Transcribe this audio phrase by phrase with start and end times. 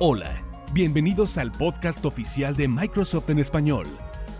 [0.00, 0.42] Hola,
[0.72, 3.86] bienvenidos al podcast oficial de Microsoft en español,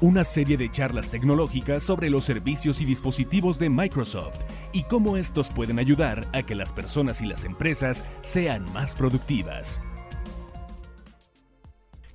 [0.01, 4.41] una serie de charlas tecnológicas sobre los servicios y dispositivos de Microsoft
[4.73, 9.81] y cómo estos pueden ayudar a que las personas y las empresas sean más productivas.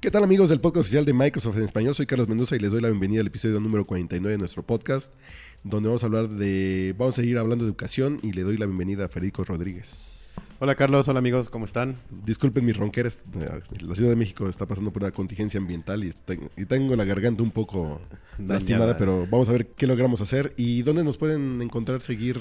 [0.02, 1.96] ¿Qué tal amigos del podcast oficial de Microsoft en español?
[1.96, 5.14] Soy Carlos Mendoza y les doy la bienvenida al episodio número 49 de nuestro podcast,
[5.64, 8.66] donde vamos a hablar de, vamos a seguir hablando de educación y le doy la
[8.66, 10.19] bienvenida a Federico Rodríguez.
[10.62, 11.96] Hola Carlos, hola amigos, ¿cómo están?
[12.26, 16.14] Disculpen mis ronqueras, la Ciudad de México está pasando por una contingencia ambiental y,
[16.58, 18.02] y tengo la garganta un poco
[18.38, 20.54] lastimada, pero vamos a ver qué logramos hacer.
[20.58, 22.40] Y dónde nos pueden encontrar, seguir.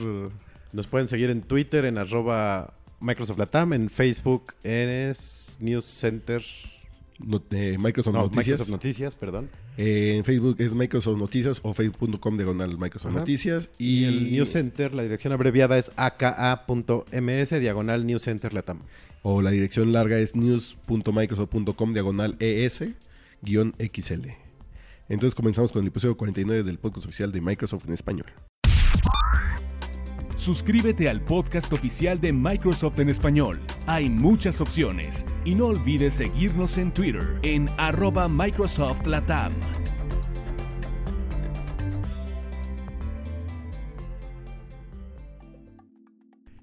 [0.72, 5.14] Nos pueden seguir en Twitter, en arroba Microsoft Latam, en Facebook, en
[5.60, 6.42] News Center
[7.18, 8.46] Microsoft Noticias.
[8.46, 9.48] Microsoft Noticias, perdón.
[9.76, 13.70] Eh, en Facebook es Microsoft Noticias o facebook.com diagonal Microsoft Noticias.
[13.78, 18.80] Y, el News Center, la dirección abreviada es aka.ms diagonal News Center Latam.
[19.22, 22.82] O la dirección larga es news.microsoft.com diagonal es
[23.42, 24.28] guion XL.
[25.08, 28.26] Entonces comenzamos con el episodio 49 del podcast oficial de Microsoft en español.
[30.48, 33.60] Suscríbete al podcast oficial de Microsoft en español.
[33.86, 39.52] Hay muchas opciones y no olvides seguirnos en Twitter en arroba Microsoft Latam.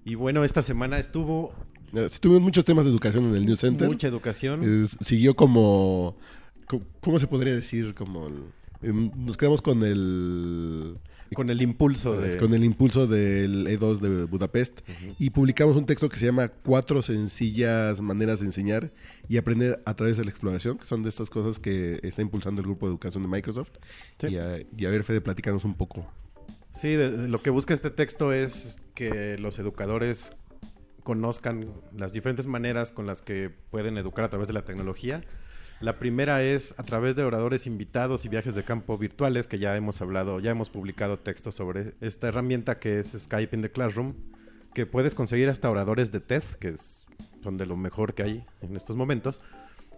[0.04, 1.54] Y bueno, esta semana estuvo...
[1.94, 3.88] Eh, tuvimos muchos temas de educación en el News Center.
[3.88, 4.88] Mucha educación.
[5.00, 6.18] siguió como...
[7.02, 7.94] ¿Cómo se podría decir?
[7.94, 8.30] Como...
[8.82, 10.98] Em, nos quedamos con el
[11.34, 12.38] con el impulso de...
[12.38, 14.82] Con el impulso del E2 de Budapest.
[15.20, 18.90] Y publicamos un texto que se llama Cuatro sencillas maneras de enseñar
[19.28, 22.62] y aprender a través de la exploración, que son de estas cosas que está impulsando
[22.62, 23.72] el grupo de educación de Microsoft.
[24.28, 26.06] Y, a, ver, Fede, platícanos un poco.
[26.74, 30.34] Sí, lo que busca este texto es que los educadores
[31.04, 35.22] conozcan las diferentes maneras con las que pueden educar a través de la tecnología
[35.86, 39.78] la primera es a través de oradores invitados y viajes de campo virtuales, que ya
[39.78, 44.16] hemos hablado, ya hemos publicado textos sobre esta herramienta que es Skype in the Classroom,
[44.74, 46.74] que puedes conseguir hasta oradores de TED, que
[47.44, 49.44] son de lo mejor que hay en estos momentos,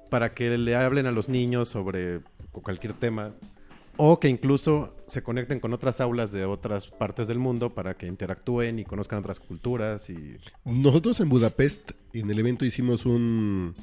[0.09, 2.19] para que le hablen a los niños sobre
[2.51, 3.33] cualquier tema
[3.95, 8.07] o que incluso se conecten con otras aulas de otras partes del mundo para que
[8.07, 13.73] interactúen y conozcan otras culturas y nosotros en Budapest en el evento hicimos un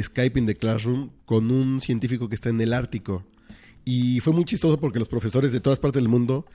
[0.00, 3.24] Skype in the Classroom con un científico que está en el Ártico.
[3.84, 6.46] Y fue muy chistoso porque los profesores de todas partes del mundo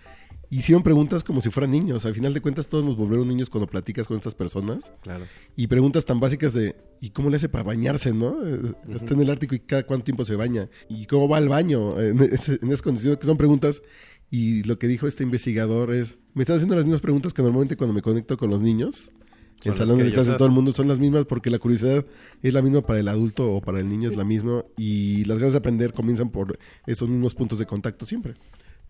[0.50, 2.06] hicieron preguntas como si fueran niños.
[2.06, 4.92] Al final de cuentas, todos nos volvieron niños cuando platicas con estas personas.
[5.02, 5.26] Claro.
[5.56, 8.36] Y preguntas tan básicas de ¿y cómo le hace para bañarse, no?
[8.46, 10.70] Eh, está en el Ártico y cada cuánto tiempo se baña.
[10.90, 12.00] ¿Y cómo va al baño?
[12.02, 13.82] En, esas condiciones que son preguntas.
[14.32, 17.76] Y lo que dijo este investigador es, me están haciendo las mismas preguntas que normalmente
[17.78, 19.12] cuando me conecto con los niños
[19.64, 22.06] el salón de clases de todo el mundo son las mismas porque la curiosidad
[22.42, 25.38] es la misma para el adulto o para el niño es la misma y las
[25.38, 28.36] ganas de aprender comienzan por esos mismos puntos de contacto siempre.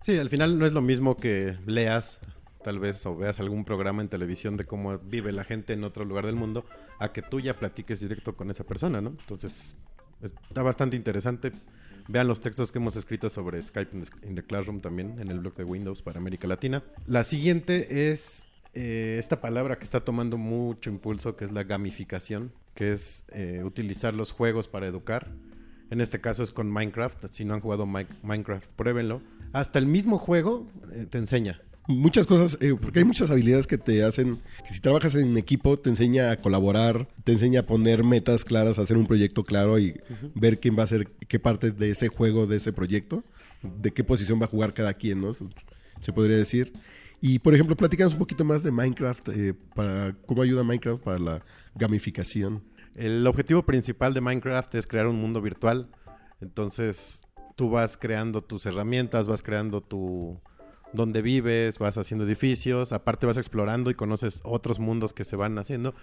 [0.02, 2.19] Sí, al final no es lo mismo que leas
[2.63, 6.06] tal vez o veas algún programa en televisión de cómo vive la gente en otro
[6.06, 6.66] lugar del mundo
[7.00, 9.09] a que tú ya platiques directo con esa persona, ¿no?
[9.09, 9.75] Entonces,
[10.22, 11.51] está bastante interesante.
[12.07, 15.53] Vean los textos que hemos escrito sobre Skype in the Classroom también en el blog
[15.56, 16.84] de Windows para América Latina.
[17.07, 22.52] La siguiente es eh, esta palabra que está tomando mucho impulso, que es la gamificación,
[22.75, 25.31] que es eh, utilizar los juegos para educar.
[25.90, 27.25] En este caso es con Minecraft.
[27.31, 29.22] Si no han jugado Minecraft, pruébenlo.
[29.53, 31.62] Hasta el mismo juego eh, te enseña.
[31.88, 35.90] Muchas cosas, porque hay muchas habilidades que te hacen, que si trabajas en equipo te
[35.90, 40.00] enseña a colaborar, te enseña a poner metas claras, a hacer un proyecto claro y
[40.36, 43.24] ver quién va a hacer qué parte de ese juego, de ese proyecto,
[43.63, 45.34] de qué posición va a jugar cada quien, ¿no?
[45.34, 46.74] Se podría decir.
[47.22, 51.19] Y, por ejemplo, platícanos un poquito más de Minecraft, eh, para cómo ayuda Minecraft para
[51.19, 52.63] la gamificación.
[52.96, 55.90] El objetivo principal de Minecraft es crear un mundo virtual.
[56.41, 57.22] Entonces,
[57.56, 60.40] tú vas creando tus herramientas, vas creando tu
[60.94, 65.57] donde vives, vas haciendo edificios, aparte vas explorando y conoces otros mundos que se van
[65.59, 65.94] haciendo.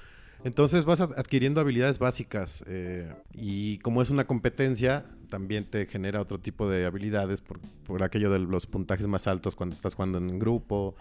[0.44, 6.38] Entonces vas adquiriendo habilidades básicas eh, y como es una competencia, también te genera otro
[6.38, 10.38] tipo de habilidades por, por, aquello de los puntajes más altos cuando estás jugando en
[10.38, 10.94] grupo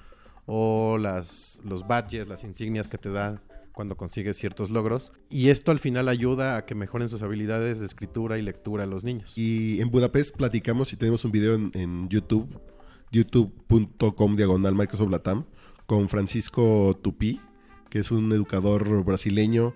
[0.45, 3.41] o las, los badges, las insignias que te dan
[3.71, 5.11] cuando consigues ciertos logros.
[5.29, 8.87] Y esto al final ayuda a que mejoren sus habilidades de escritura y lectura a
[8.87, 9.37] los niños.
[9.37, 12.59] Y en Budapest platicamos y tenemos un video en, en YouTube,
[13.11, 15.45] youtube.com diagonal Microsoft Latam,
[15.85, 17.39] con Francisco Tupí
[17.95, 19.73] que es un educador brasileño,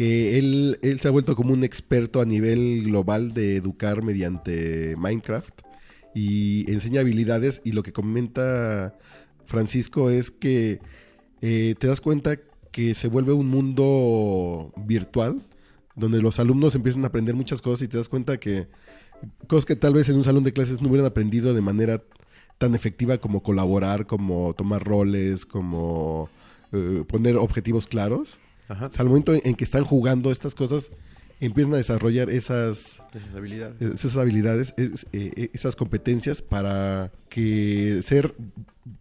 [0.00, 4.96] que él, él se ha vuelto como un experto a nivel global de educar mediante
[4.96, 5.60] Minecraft
[6.14, 8.96] y enseña habilidades y lo que comenta
[9.44, 10.80] Francisco es que
[11.42, 12.38] eh, te das cuenta
[12.72, 15.42] que se vuelve un mundo virtual
[15.96, 18.68] donde los alumnos empiezan a aprender muchas cosas y te das cuenta que
[19.48, 22.02] cosas que tal vez en un salón de clases no hubieran aprendido de manera
[22.56, 26.26] tan efectiva como colaborar, como tomar roles, como
[26.72, 28.38] eh, poner objetivos claros.
[28.70, 28.90] Ajá.
[28.96, 30.90] Al momento en que están jugando estas cosas,
[31.40, 33.80] empiezan a desarrollar esas, Esas habilidades.
[33.80, 38.34] esas habilidades, es- eh, eh, esas competencias para que ser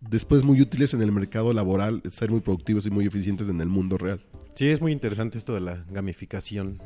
[0.09, 3.67] después muy útiles en el mercado laboral, ser muy productivos y muy eficientes en el
[3.67, 4.21] mundo real.
[4.55, 6.81] Sí, es muy interesante esto de la gamificación.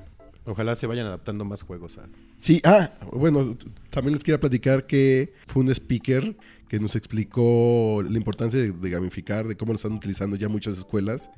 [0.45, 2.09] Ojalá se vayan adaptando más juegos a...
[2.37, 3.57] Sí, ah, bueno,
[3.89, 6.35] también les quiero platicar que fue un speaker
[6.67, 10.77] que nos explicó la importancia de, de gamificar, de cómo lo están utilizando ya muchas
[10.77, 11.29] escuelas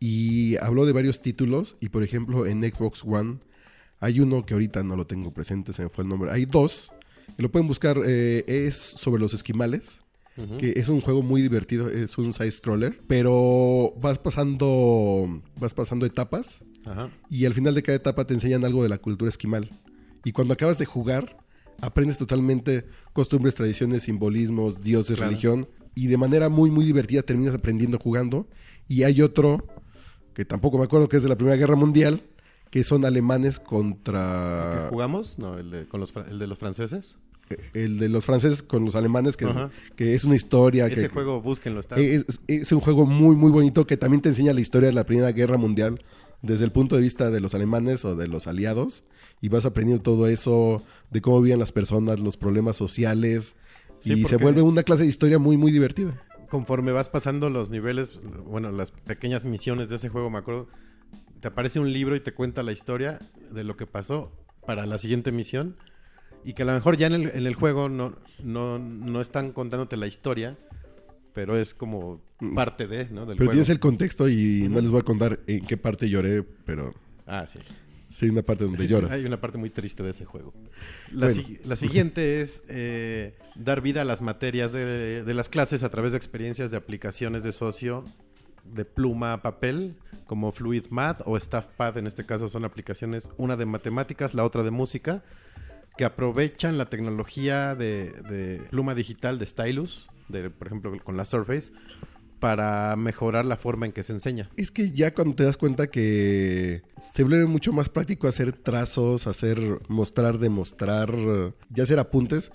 [0.00, 3.38] y habló de varios títulos y por ejemplo en Xbox One
[4.00, 6.30] hay uno que ahorita no lo tengo presente, se me fue el nombre.
[6.30, 6.90] Hay dos,
[7.36, 10.00] que lo pueden buscar, eh, es sobre los esquimales,
[10.58, 16.06] que es un juego muy divertido, es un side scroller, pero vas pasando vas pasando
[16.06, 17.10] etapas Ajá.
[17.28, 19.68] y al final de cada etapa te enseñan algo de la cultura esquimal.
[20.24, 21.36] Y cuando acabas de jugar,
[21.82, 25.30] aprendes totalmente costumbres, tradiciones, simbolismos, dioses, Claro.
[25.30, 25.68] religión.
[25.94, 28.48] Y de manera muy, muy divertida terminas aprendiendo jugando.
[28.88, 29.66] Y hay otro,
[30.40, 32.18] que tampoco me acuerdo que es de la Primera Guerra Mundial,
[32.70, 35.38] que son alemanes ¿Qué contra jugamos?
[35.38, 37.18] No, el de, con los, el de los franceses.
[37.74, 39.54] el de los franceses con los alemanes, que, es,
[39.96, 40.86] que es una historia.
[40.86, 41.78] Ese que, juego, búsquenlo.
[41.78, 41.96] Está...
[41.96, 45.04] es, es un juego muy, muy bonito que también te enseña la historia de la
[45.04, 46.02] Primera Guerra Mundial
[46.40, 49.04] desde el punto de vista de los alemanes o de los aliados.
[49.42, 53.56] Y vas aprendiendo todo eso, de cómo vivían las personas, los problemas sociales.
[54.00, 56.18] Sí, y se vuelve una clase de historia muy, muy divertida.
[56.50, 60.68] Conforme vas pasando los niveles, bueno, las pequeñas misiones de ese juego, me acuerdo,
[61.40, 63.18] te aparece un libro y te cuenta la historia
[63.50, 64.30] de lo que pasó
[64.66, 65.76] para la siguiente misión.
[66.44, 69.52] Y que a lo mejor ya en el, en el juego no, no, no están
[69.52, 70.56] contándote la historia,
[71.34, 72.20] pero es como
[72.54, 73.20] parte de, ¿no?
[73.26, 73.50] Del Pero juego.
[73.52, 76.92] tienes el contexto y no les voy a contar en qué parte lloré, pero
[77.26, 77.60] Ah, sí.
[78.10, 79.10] Sí, una parte donde lloras.
[79.10, 80.52] Hay una parte muy triste de ese juego.
[81.12, 81.42] La, Bueno.
[81.42, 85.88] si- la siguiente es eh, dar vida a las materias de, de las clases a
[85.90, 88.04] través de experiencias de aplicaciones de socio
[88.64, 89.96] de pluma a papel,
[90.26, 91.96] como Fluid Math o StaffPad.
[91.96, 95.24] En este caso son aplicaciones, una de matemáticas, la otra de música,
[95.96, 101.24] que aprovechan la tecnología de, de pluma digital de Stylus, de, por ejemplo, con la
[101.24, 101.72] Surface,
[102.40, 104.48] para mejorar la forma en que se enseña.
[104.56, 106.82] Es que ya cuando te das cuenta que
[107.14, 111.14] se vuelve mucho más práctico hacer trazos, hacer mostrar, demostrar,
[111.68, 112.50] ya hacer apuntes.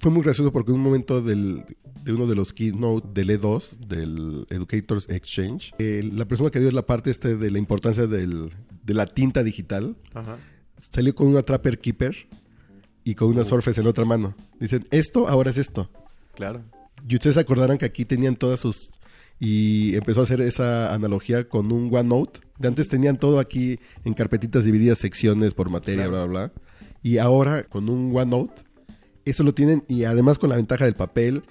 [0.00, 1.64] Fue muy gracioso porque en un momento del,
[2.04, 6.70] de uno de los keynote del E2, del Educators Exchange, eh, la persona que dio
[6.72, 8.52] la parte este de la importancia del-
[8.84, 10.36] de la tinta digital, Ajá.
[10.78, 12.14] salió con una Trapper Keeper
[13.04, 13.44] y con una Uh.
[13.44, 14.34] Surface en la otra mano.
[14.60, 15.90] Dicen, esto ahora es esto.
[16.34, 16.62] Claro.
[17.08, 18.90] Y ustedes se acordarán que aquí tenían todas sus...
[19.40, 22.40] Y empezó a hacer esa analogía con un OneNote.
[22.58, 26.26] De antes tenían todo aquí en carpetitas divididas, secciones por materia, Claro.
[26.26, 26.62] bla, bla, bla.
[27.02, 28.62] Y ahora con un OneNote,
[29.24, 31.42] eso lo tienen y además con la ventaja del papel.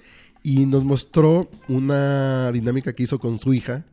[0.42, 3.84] Y nos mostró una dinámica que hizo con su hija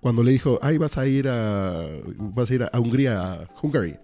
[0.00, 1.86] cuando le dijo, ay, vas a ir a,
[2.18, 3.96] vas a, ir a Hungría, a Hungary.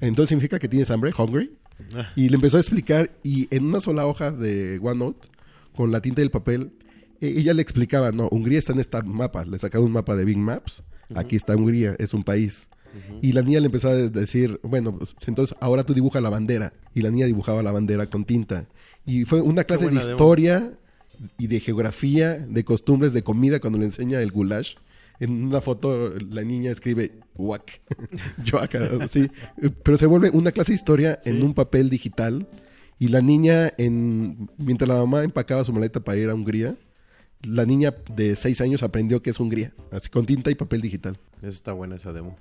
[0.00, 1.50] Entonces significa que tienes hambre, hungry.
[1.94, 2.10] Ah.
[2.16, 5.28] Y le empezó a explicar y en una sola hoja de OneNote,
[5.74, 6.72] con la tinta y el papel,
[7.22, 10.24] e- ella le explicaba, no, Hungría está en este mapa, le sacaba un mapa de
[10.24, 10.82] Big Maps,
[11.14, 12.68] aquí está Hungría, es un país.
[13.22, 16.74] Y la niña le empezó a decir, bueno, pues, entonces ahora tú dibuja la bandera.
[16.94, 18.66] Y la niña dibujaba la bandera con tinta.
[19.06, 20.12] Y fue una clase de buena demo.
[20.12, 20.72] historia
[21.38, 24.74] y de geografía, de costumbres, de comida, cuando le enseña el goulash.
[25.20, 27.80] En una foto la niña escribe Wak.
[28.44, 29.30] Yo acá, sí.
[29.82, 32.46] Pero se vuelve una clase de historia en un papel digital.
[32.98, 36.76] Y la niña, en, mientras la mamá empacaba su maleta para ir a Hungría,
[37.42, 39.72] la niña de seis años aprendió que es Hungría.
[39.90, 41.18] Así, con tinta y papel digital.
[41.38, 42.36] Esa está buena esa demo.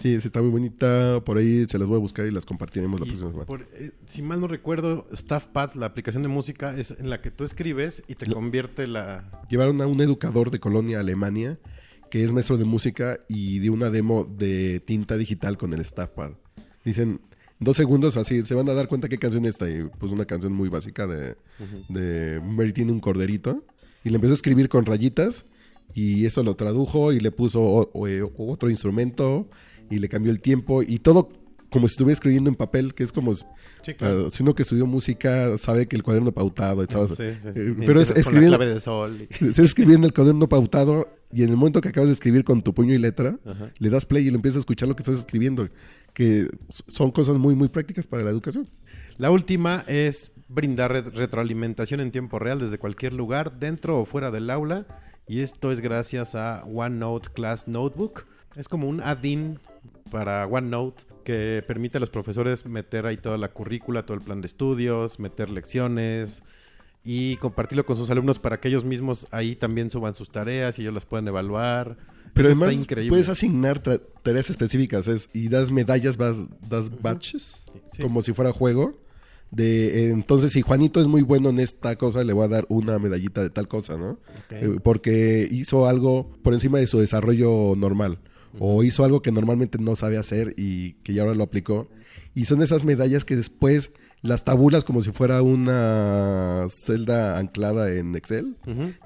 [0.00, 1.20] Sí, sí, está muy bonita.
[1.24, 3.46] Por ahí se las voy a buscar y las compartiremos la próxima semana.
[3.46, 7.30] por- eh, si mal no recuerdo, StaffPad, la aplicación de música, es en la que
[7.30, 9.30] tú escribes y te convierte la...
[9.48, 11.58] Llevaron a un educador de Colonia, Alemania,
[12.10, 16.32] que es maestro de música y dio una demo de tinta digital con el Staffpad.
[16.84, 17.20] Dicen,
[17.60, 19.68] dos segundos así, se van a dar cuenta qué canción está.
[19.70, 21.36] Y pues una canción muy básica de,
[21.88, 23.64] de Mary tiene un corderito.
[24.04, 25.44] Y le empezó a escribir con rayitas
[25.94, 29.48] y eso lo tradujo y le puso o- o- otro instrumento
[29.90, 31.30] y le cambió el tiempo y todo
[31.70, 33.34] como si estuviera escribiendo en papel, que es como...
[33.34, 33.44] Sí,
[34.00, 37.48] ah, si uno que estudió música sabe que el cuaderno pautado y todo Sí, sí.
[37.54, 39.26] eh, pero es la escribir clave de sol.
[39.40, 42.44] y- se escribir en el cuaderno pautado y en el momento que acabas de escribir
[42.44, 43.72] con tu puño y letra, Ajá.
[43.78, 45.68] le das play y lo empiezas a escuchar lo que estás escribiendo,
[46.14, 46.48] que
[46.88, 48.70] son cosas muy, muy prácticas para la educación.
[49.18, 54.30] La última es brindar re- retroalimentación en tiempo real desde cualquier lugar, dentro o fuera
[54.30, 54.86] del aula.
[55.26, 58.24] Y esto es gracias a OneNote Class Notebook,
[58.56, 59.58] Es como un add-in
[60.10, 64.40] para OneNote que permite a los profesores meter ahí toda la currícula, todo el plan
[64.40, 66.42] de estudios, meter lecciones
[67.02, 70.82] y compartirlo con sus alumnos para que ellos mismos ahí también suban sus tareas y
[70.82, 71.96] ellos las puedan evaluar.
[72.34, 73.10] Pero Eso está además increíble.
[73.10, 73.80] puedes asignar
[74.22, 76.36] tareas específicas es- y das medallas, vas,
[76.68, 78.02] das batches, Sí.
[78.02, 78.98] como si fuera juego.
[79.50, 82.66] De, eh, entonces, si Juanito es muy bueno en esta cosa, le voy a dar
[82.68, 84.18] una medallita de tal cosa, ¿no?
[84.50, 88.18] Eh, porque hizo algo por encima de su desarrollo normal.
[88.58, 91.88] O hizo algo que normalmente no sabe hacer y que ya ahora lo aplicó.
[92.34, 93.90] Y son esas medallas que después
[94.22, 98.56] las tabulas como si fuera una celda anclada en Excel.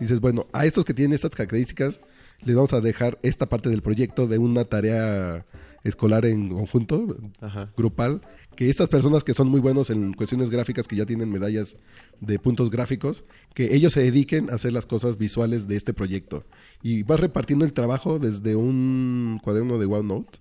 [0.00, 2.00] Dices, bueno, a estos que tienen estas características,
[2.44, 5.44] les vamos a dejar esta parte del proyecto de una tarea
[5.84, 7.72] escolar en conjunto, Ajá.
[7.76, 8.20] grupal,
[8.56, 11.76] que estas personas que son muy buenos en cuestiones gráficas, que ya tienen medallas
[12.20, 16.44] de puntos gráficos, que ellos se dediquen a hacer las cosas visuales de este proyecto.
[16.82, 20.40] Y vas repartiendo el trabajo desde un cuaderno de OneNote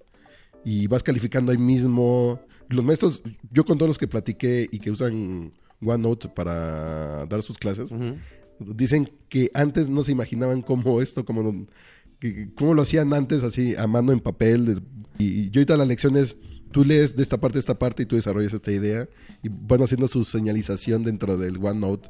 [0.66, 2.42] y vas calificando ahí mismo.
[2.70, 5.52] Los maestros, yo con todos los que platiqué y que usan
[5.82, 7.92] OneNote para dar sus clases.
[8.60, 11.68] Dicen que antes no se imaginaban cómo esto, cómo,
[12.56, 14.82] cómo lo hacían antes así a mano en papel.
[15.18, 16.38] Y, yo ahorita la lección es,
[16.72, 19.08] tú lees de esta parte a esta parte y tú desarrollas esta idea
[19.44, 22.10] y van haciendo su señalización dentro del OneNote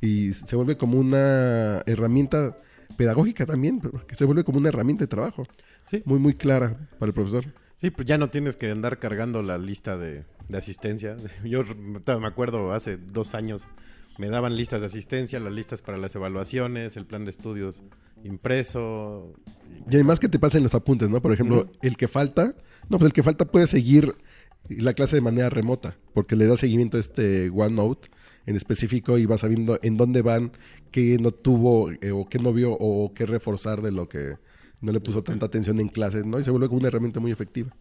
[0.00, 2.58] y se vuelve como una herramienta
[2.96, 5.46] pedagógica también, que se vuelve como una herramienta de trabajo.
[5.86, 6.02] Sí.
[6.04, 7.44] Muy, muy clara para el profesor.
[7.78, 11.16] Sí, pues ya no tienes que andar cargando la lista de, de asistencia.
[11.44, 13.66] Yo me acuerdo hace dos años
[14.18, 17.82] me daban listas de asistencia, las listas para las evaluaciones, el plan de estudios
[18.24, 19.34] impreso.
[19.90, 21.20] Y además que te pasen los apuntes, ¿no?
[21.20, 22.54] Por ejemplo, el que falta,
[22.88, 24.14] no, pues el que falta puede seguir
[24.68, 28.08] la clase de manera remota, porque le da seguimiento a este OneNote
[28.46, 30.52] en específico y va sabiendo en dónde van,
[30.90, 34.36] qué no tuvo eh, o qué no vio o qué reforzar de lo que
[34.80, 36.38] no le puso tanta atención en clases, ¿no?
[36.38, 37.74] Y se vuelve como una herramienta muy efectiva.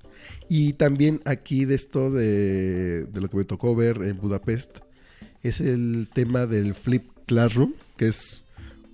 [0.49, 4.79] Y también aquí de esto de, de lo que me tocó ver en Budapest,
[5.47, 8.43] es el tema del Flip Classroom, que es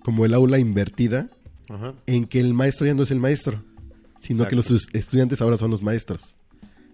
[0.04, 1.28] como el aula invertida,
[1.70, 1.94] Ajá.
[2.08, 3.62] en que el maestro ya no es el maestro,
[4.22, 6.36] sino que los estudiantes ahora son los maestros.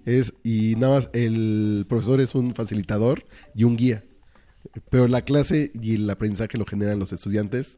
[0.06, 4.04] Es, y nada más el profesor es un facilitador y un guía.
[4.90, 7.78] Pero la clase y el aprendizaje lo generan los estudiantes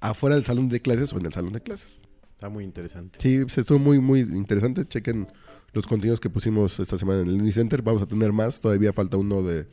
[0.00, 2.00] afuera del salón de clases o en el salón de clases.
[2.34, 3.18] Está muy interesante.
[3.20, 4.84] Sí, pues, estuvo muy, muy interesante.
[4.84, 5.28] Chequen
[5.72, 7.82] los contenidos que pusimos esta semana en el Unicenter.
[7.82, 8.60] Vamos a tener más.
[8.60, 9.66] Todavía falta uno de,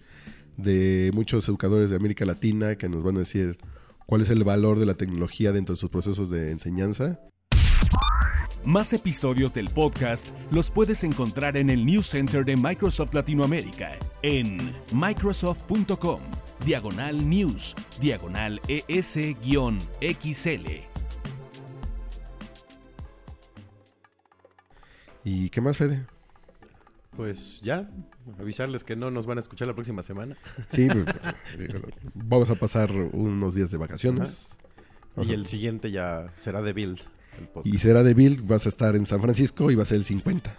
[0.58, 3.58] de muchos educadores de América Latina que nos van a decir
[4.05, 7.20] cuál es el valor de la tecnología dentro de sus procesos de enseñanza.
[8.63, 14.72] Más episodios del podcast los puedes encontrar en el News Center de Microsoft Latinoamérica en
[14.93, 16.22] microsoft.com,
[16.63, 19.41] diagonal news, diagonal ES-XL.
[25.24, 26.05] ¿Y qué más, Fede?
[27.15, 27.89] Pues ya,
[28.39, 30.38] avisarles que no nos van a escuchar la próxima semana.
[30.74, 31.06] Sí, pues,
[32.13, 34.50] vamos a pasar unos días de vacaciones.
[35.18, 37.00] Y el siguiente ya será de Build.
[37.39, 37.75] el podcast.
[37.75, 40.06] Y será de Build, vas a estar en San Francisco y va a ser el
[40.06, 40.56] 50.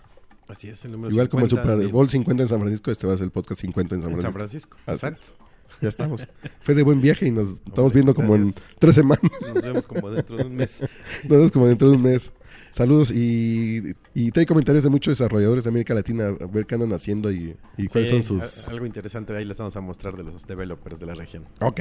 [0.49, 1.93] Así es, el número Igual como el 50 de Super Build.
[1.93, 4.21] Bowl 50 en San Francisco, este va a ser el podcast 50 en San En
[4.21, 4.77] San Francisco.
[4.85, 5.07] Francisco.
[5.09, 5.43] Exacto.
[5.81, 6.25] Ya estamos.
[6.61, 9.25] Fue de buen viaje y nos estamos viendo como en tres semanas.
[9.55, 10.81] Nos vemos como dentro de un mes.
[11.25, 12.31] Nos vemos como dentro de un mes.
[12.73, 16.93] Saludos y, y trae comentarios de muchos desarrolladores de América Latina a ver qué andan
[16.95, 18.67] haciendo y, y cuáles Sí, son sus...
[18.69, 21.45] Algo interesante ahí les vamos a mostrar de los developers de la región.
[21.61, 21.81] Ok,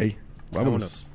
[0.52, 1.10] vámonos.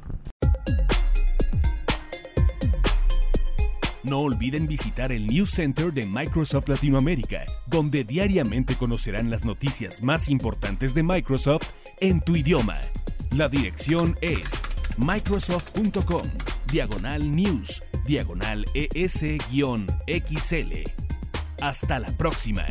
[4.03, 10.29] No olviden visitar el News Center de Microsoft Latinoamérica, donde diariamente conocerán las noticias más
[10.29, 11.69] importantes de Microsoft
[12.01, 12.79] en tu idioma.
[13.37, 14.63] La dirección es
[14.97, 16.23] microsoft.com,
[16.71, 19.43] diagonal news, diagonal ES-XL.
[21.61, 22.65] Hasta la próxima.